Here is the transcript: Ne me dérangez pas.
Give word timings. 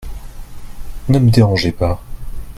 Ne 1.09 1.19
me 1.19 1.29
dérangez 1.29 1.71
pas. 1.71 2.01